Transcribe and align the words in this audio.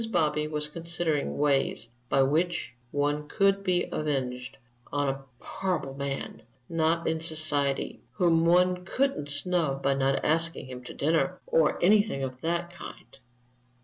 Bobby 0.11 0.47
was 0.47 0.67
considering 0.67 1.37
ways 1.37 1.89
by 2.09 2.23
which 2.23 2.73
one 2.89 3.27
could 3.27 3.63
be 3.63 3.87
avenged 3.91 4.57
on 4.91 5.09
"a 5.09 5.23
horrible 5.45 5.93
man, 5.93 6.41
not 6.67 7.07
in 7.07 7.21
society, 7.21 8.01
whom 8.13 8.43
one 8.47 8.83
couldn't 8.83 9.29
snub 9.29 9.83
by 9.83 9.93
not 9.93 10.25
asking 10.25 10.65
him 10.65 10.83
to 10.85 10.95
dinner, 10.95 11.39
or 11.45 11.77
anything 11.83 12.23
of 12.23 12.41
that 12.41 12.71
kind." 12.71 13.19